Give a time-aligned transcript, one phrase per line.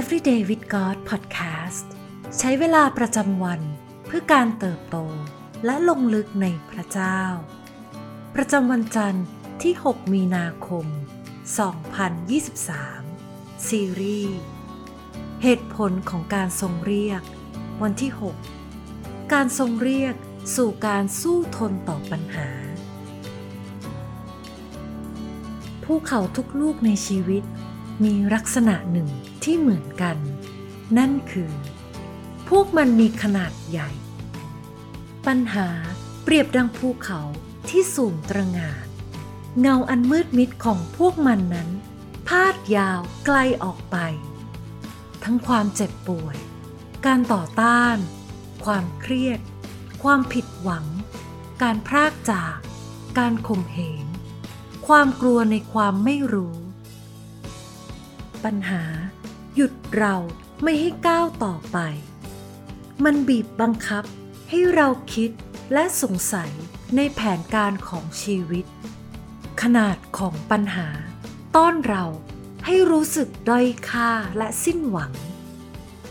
[0.00, 1.86] Everyday with God Podcast
[2.38, 3.60] ใช้เวลาประจำวัน
[4.06, 4.96] เพื่อการเติบโต
[5.64, 7.20] และลงลึกในพระเจ้า
[8.34, 9.26] ประจำวันจันทร์
[9.62, 10.86] ที่ 6 มีนาคม
[12.26, 14.38] 2023 ซีรีส์
[15.42, 17.22] เหตุผลของการทรงเรียก
[17.82, 18.10] วันที่
[18.72, 20.14] 6 การทรงเรียก
[20.56, 22.48] สู่การสู้ทนต่อปัญหา
[25.84, 27.44] ภูเขาทุกลูกในชีวิต
[28.04, 29.08] มีลักษณะหนึ่ง
[29.42, 30.16] ที่เหมือนกัน
[30.98, 31.52] นั่นคือ
[32.48, 33.90] พวกมันมีขนาดใหญ่
[35.26, 35.68] ปัญหา
[36.22, 37.20] เปรียบดังภูเขา
[37.68, 38.86] ที่สูงตระหง่าน
[39.60, 41.68] เงาอันมืดมิดของพวกมันนั้น
[42.28, 43.96] พาดยาวไกลออกไป
[45.24, 46.36] ทั้งความเจ็บป่วย
[47.06, 47.96] การต่อต้าน
[48.64, 49.40] ความเครียด
[50.02, 50.86] ความผิดหวัง
[51.62, 52.56] การพรากจาก
[53.18, 54.04] การข่มเหง
[54.86, 56.56] ความกลัวในความไม่รู้
[58.46, 58.84] ปัญหา
[59.54, 60.16] หยุดเรา
[60.62, 61.78] ไม่ให้ก้าวต่อไป
[63.04, 64.04] มันบีบบังคับ
[64.48, 65.30] ให้เราคิด
[65.72, 66.50] และสงสัย
[66.96, 68.66] ในแผนการของชีวิต
[69.62, 70.88] ขนาดของปัญหา
[71.56, 72.04] ต้อนเรา
[72.64, 75.12] ให้รู้สึกด้อยค่าและสิ้นหวัง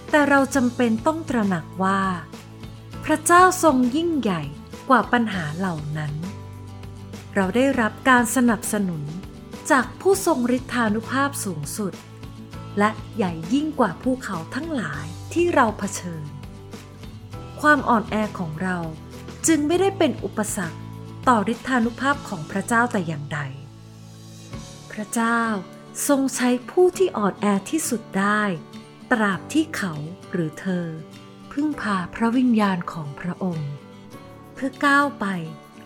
[0.09, 2.01] แต่เราจำเป็นต้องตระหนักว่า
[3.05, 4.43] พระเจ้าทรงยิ่งใหญ่
[4.89, 6.13] กว่าปัญหาเหล่านั้น
[7.35, 9.03] เราได้รับการสนับสนุน
[9.71, 11.93] จากผู้ทรงฤทธานุภาพสูงสุด
[12.79, 16.25] และใหญ่ยิ่งกว่าภูเขาทั้งหลายที่เราเผชิญ
[17.61, 18.77] ความอ่อนแอของเรา
[19.47, 20.79] จึงไม่ได้เป็นอุปสรรค
[21.27, 23.39] ต่อฤทธานุภาพของพระเจ้าแต่อย่างใด
[24.91, 25.41] พระเจ้า
[26.07, 28.41] ทรงใช้ผู้ที่อ่อนแอที่สุดได้
[29.11, 29.93] ตราบที่เขา
[30.31, 30.85] หรือเธอ
[31.51, 33.71] พึ่งพาพระวิญญาณของพระองค์
[34.53, 35.25] เพื่อก้าวไป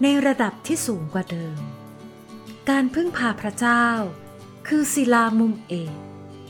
[0.02, 1.60] ในระดับที่สูงกว่าเดิม
[2.70, 3.86] การพึ่งพาพระเจ้า
[4.68, 5.96] คือศิลามุมเอก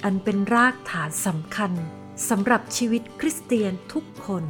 [0.03, 1.72] อันเป็นรากฐานสำคัญ
[2.30, 4.43] สำหรับชีวิตคริสเตียนทุกคน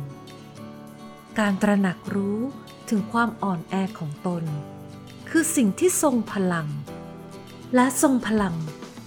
[1.39, 2.39] การตระหนักรู้
[2.89, 4.43] ถึงความอ่อนแอของตน
[5.29, 6.67] คือสิ่งที่ทรงพลัง
[7.75, 8.55] และทรงพลัง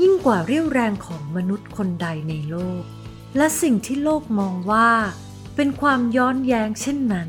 [0.03, 2.83] ยิ่งกว่าเรี่ยวแรงของมนุษย์คนใดในโลก
[3.37, 4.91] และสิ่งที่โลกมองว่า
[5.57, 7.29] เป็นความย้อนแย้งเช่นนั้น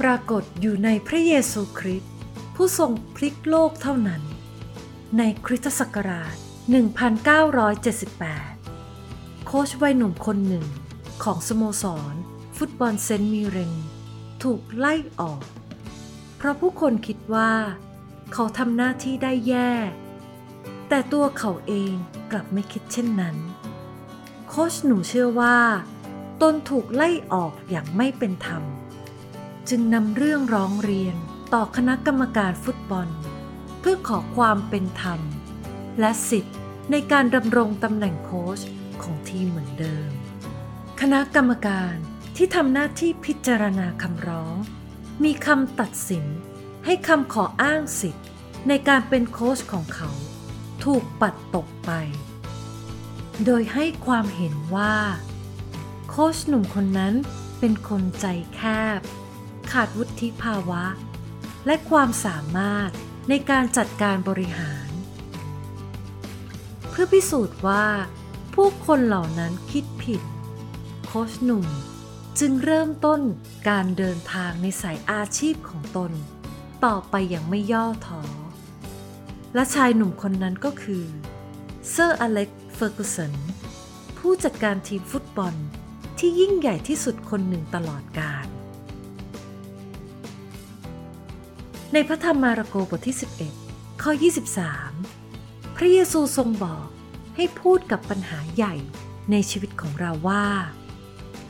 [0.00, 2.12] ปรากฏอยู่ในพระเยซูคริสต์
[2.54, 4.22] ผู้ทรงพลิกโลกเท่านั้น
[5.18, 6.36] ในคริสตศักราช
[6.68, 10.66] 1978 โค้ชวัยหนุ่มคนหนึ่ง
[11.22, 12.14] ของสโมสร
[12.56, 13.74] ฟุตบอลเซนต์มิเรน
[14.42, 15.42] ถูกไล่ออก
[16.36, 17.52] เพราะผู้คนคิดว่า
[18.32, 19.72] เขาทำหน้าที่ได้แย่
[20.88, 21.92] แต่ตัวเขาเอง
[22.30, 23.36] กลับไม่คิดเช่นนั้น
[24.48, 25.58] โค้ชหนูเชื่อว่า
[26.42, 28.62] ตนถูกไล่ออกอย่างไม่เป็นธรรม
[29.68, 31.16] จึงนำเรื่องร้องเรียน
[31.54, 33.08] ต่อคณะกรรมการฟุตบอล
[33.80, 35.20] เพื่อขอความเป็นธรรม
[36.00, 36.56] และสิทธิ์
[36.90, 38.60] ในการดำรงตำแหน่งโค้ช
[39.02, 40.10] ของทีมเหมือนเดิม
[41.00, 41.94] คณะกรรมการ
[42.36, 44.56] ที่ทำหน้าที่พิจารณาคำร้อง
[45.24, 46.24] มีคำตัดสิน
[46.84, 48.26] ให้คำขออ้างสิทธิ์
[48.68, 50.10] ในการเป็นโค้ชของเขา
[50.84, 51.90] ถูกปัดตกไป
[53.44, 54.96] โดยให้ความเห็นว่า
[56.08, 57.14] โค้ชหนุ่มคนนั้น
[57.58, 58.60] เป็นคนใจแค
[58.98, 59.00] บ
[59.72, 60.84] ขาดวุฒิภาวะ
[61.66, 62.90] และความสามารถ
[63.28, 64.87] ในการจัดการบริหาร
[67.00, 67.86] พื่อพิสูจน์ว่า
[68.54, 70.22] ผู้คนเหล่านั้นคิดผิด
[71.06, 71.66] โคชหนุ่ม
[72.40, 73.20] จึงเริ่มต้น
[73.68, 76.12] การเดินทางในสายอาชีพของตน
[76.84, 78.22] ต่อไปอย่างไม่ย่อท้อ
[79.54, 81.04] และชายหนุ่มคนนั้นก็คือ
[81.90, 83.32] เซอร์อเล็กเฟอร์กูสัน
[84.18, 85.54] ผู้จัดการทีมฟุตบอล
[86.18, 88.46] ที่ยิ่งใหญ่ที่สุดคนหนึ่งตลอดกาล
[91.92, 93.16] ในพระธรรมมาระโกบทที่
[93.58, 95.17] 11 ข้อ 23
[95.80, 96.86] พระเยซูทรงบอก
[97.36, 98.74] ให้พูดกับปัญหาใหญ่
[99.30, 100.46] ในชีวิตของเราว่า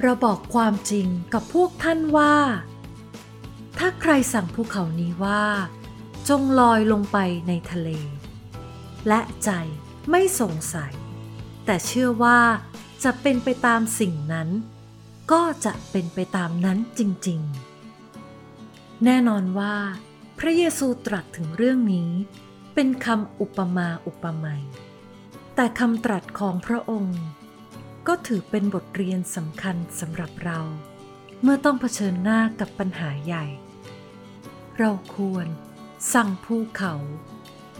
[0.02, 2.34] เราบอกความจริงกับพวกท่านว่า
[3.78, 5.44] ถ้าใครสั่งภูเขานี้ว่า
[6.28, 7.18] จงลอยลงไป
[7.48, 7.88] ในทะเล
[9.08, 9.50] และใจ
[10.10, 10.92] ไม่สงสัย
[11.64, 12.40] แต่เชื่อว่า
[13.04, 14.48] จะเป็นไปตามสิ่งนั้น
[15.32, 17.40] ก็จะเป็นไปตามนั้นจริง
[18.22, 19.74] ๆ แน่นอนว่า
[20.38, 22.10] พระเยซูตรัสถึงเรื่องนี้
[22.80, 24.64] เป็นคำอุปมาอุปไมย
[25.54, 27.20] แต่คำตรัสของพระองค์
[28.08, 30.60] ก็ถือเป็นบทเรียนสำคัญสำหรับเรา
[31.42, 33.46] เมื่อต้องเผชิญหน้ากับปัญหาใหญ่
[34.78, 35.46] เราควร
[36.14, 36.94] สั่งภูเขา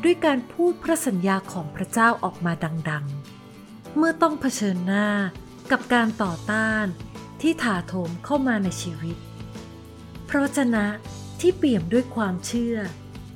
[0.02, 2.52] ด้วยการพูดพระสัญญาของพระเจ้าออกมา
[2.90, 3.06] ดัง
[3.50, 5.08] ๆ เมื่อต้องเผชิญหน้า
[5.70, 6.86] กับการต่อต้าน
[7.40, 9.16] ที่ถาโถมเข้ามาในชีวิต
[10.28, 10.86] พระวจนะ
[11.40, 12.78] ที่เปี่ยมด้วยความเชื่อ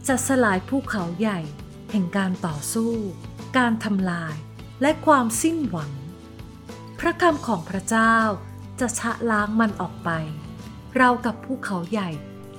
[0.08, 1.40] จะสลายภูเขาใหญ่
[1.90, 2.92] แห่งการต่อสู้
[3.58, 4.36] การทำลาย
[4.82, 5.92] และความสิ้นหวัง
[7.00, 8.16] พระคำของพระเจ้า
[8.80, 10.10] จะชะล้างมันออกไป
[10.96, 12.10] เรากับภูเขาใหญ่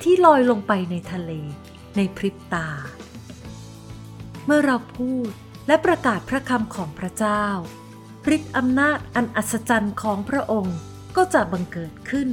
[0.01, 1.31] ที่ลอยลงไปในทะเล
[1.95, 2.69] ในพริบตา
[4.45, 5.30] เมื่อเราพูด
[5.68, 7.45] และประกาศพระคำของพระเจ้า
[8.36, 10.78] ฤทธิ์อำนาจอันอัศจรรย์ของพระองค์
[11.16, 12.30] ก็จะบังเกิดขึ้น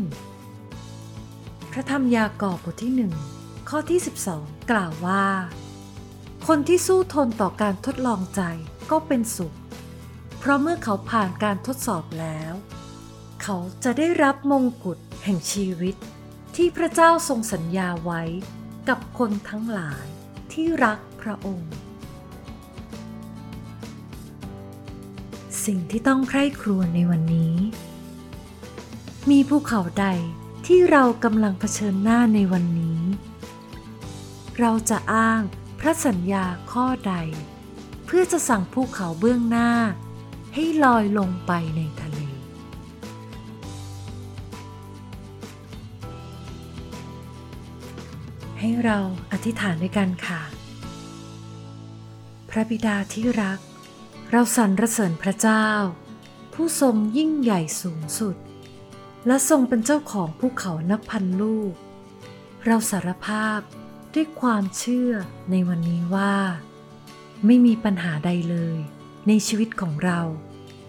[1.73, 3.13] พระธรรมยากอบบทที่หนึ่ง
[3.75, 4.01] ข้อที่
[4.35, 5.27] 12 กล่าวว่า
[6.47, 8.43] คนที่สู้ทนต่อการทดลองใจ
[8.91, 9.55] ก็เป็นสุข
[10.39, 12.53] เพราะเมื่อเขาผ่านการทดสอบแล้ว
[13.43, 15.95] เขาจะได้รับมงกุฎแห่งชีวิต
[16.57, 18.23] ที่พระเจ้าทรงสัญญาไว้
[18.89, 20.05] กับคนทั้งหลาย
[20.53, 21.73] ที่รักพระองค์
[25.65, 27.55] สิ่งที่ต้องใคร่ครวญในวันนี้
[29.31, 30.07] มีภูเขาใด
[30.67, 33.01] ที่เรากำลังเผชิญหน้าในวันนี้
[34.59, 35.43] เราจะอ้าง
[35.81, 37.15] พระสัญญาข้อใด
[38.07, 39.71] เพื่อจะสั่งภูเขาเบื้องหน้า
[40.55, 42.19] ให้ลอยลงไปในทะเล
[48.59, 48.99] ให้เรา
[49.33, 50.43] อธิษฐานด้วยกันค่ะ
[52.51, 53.59] พระบิดาที่รัก
[54.31, 55.67] เราสรรเสริญพระเจ้า
[56.55, 58.37] ผู้ทรงยิ่งใหญ่สูงสุด
[59.27, 61.73] และทรงเป็นเจ้าของภูเขานับพันลูก
[62.65, 63.61] เราสารภาพ
[64.15, 65.13] ด้วยความเชื่อ
[65.51, 66.35] ในวันนี้ว่า
[67.47, 68.79] ไม่มีปัญหาใดเลย
[69.29, 70.21] ในชีวิตของเรา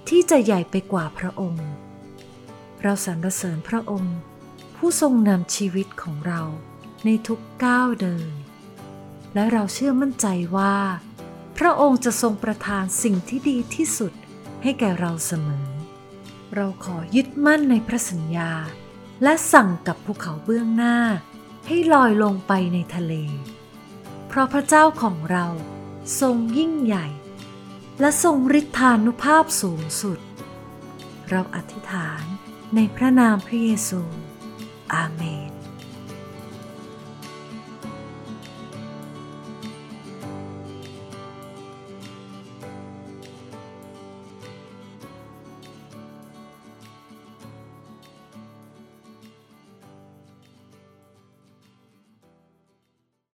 [0.07, 1.67] ที่จะใหญ่ไปกว่าพระองค์
[2.81, 4.17] เราสรรเสริญพระองค์
[4.75, 6.41] ผู้ทรงนำชีวิตของเรา
[7.05, 8.31] ในทุกก้าวเดิน
[9.33, 10.27] และเราเชื่อมั่นใจ
[10.57, 10.75] ว่า
[11.57, 14.13] พระองค์จะทรงประทานสิ่งที่ดีที่สุด
[14.63, 15.67] ให้แก่เราเสมอ
[16.55, 18.51] เราขอยึดมั่นในพระสัญญา
[19.23, 20.97] และสั่งกับภูเขาเบื้องหน้า
[21.67, 23.13] ให้ลอยลงไปในทะเล
[24.27, 25.45] เพราะพระเจ้าของเรา
[26.21, 27.07] ทรงยิ่งใหญ่
[27.99, 30.19] และทรงฤทธานุภาพสูงสุด
[31.29, 32.23] เราอธิษฐาน
[32.75, 34.01] ในพระนามพระเยซู
[34.93, 35.40] อาเมน